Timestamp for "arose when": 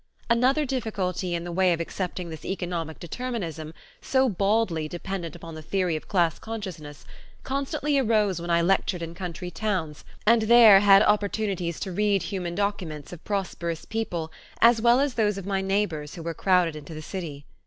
7.99-8.49